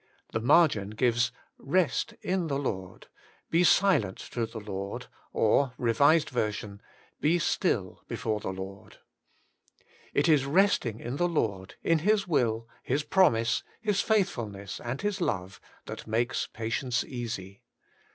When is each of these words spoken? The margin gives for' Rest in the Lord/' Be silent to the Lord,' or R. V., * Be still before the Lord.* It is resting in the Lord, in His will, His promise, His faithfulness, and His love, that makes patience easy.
The 0.31 0.39
margin 0.39 0.89
gives 0.89 1.27
for' 1.27 1.33
Rest 1.77 2.15
in 2.23 2.47
the 2.47 2.57
Lord/' 2.57 3.05
Be 3.51 3.63
silent 3.63 4.17
to 4.31 4.47
the 4.47 4.59
Lord,' 4.59 5.05
or 5.31 5.73
R. 5.77 5.93
V., 5.95 6.77
* 6.97 7.19
Be 7.21 7.37
still 7.37 8.01
before 8.07 8.39
the 8.39 8.49
Lord.* 8.51 8.97
It 10.11 10.27
is 10.27 10.45
resting 10.47 10.99
in 10.99 11.17
the 11.17 11.29
Lord, 11.29 11.75
in 11.83 11.99
His 11.99 12.27
will, 12.27 12.67
His 12.81 13.03
promise, 13.03 13.61
His 13.79 14.01
faithfulness, 14.01 14.81
and 14.83 14.99
His 15.01 15.21
love, 15.21 15.61
that 15.85 16.07
makes 16.07 16.47
patience 16.47 17.03
easy. 17.03 17.61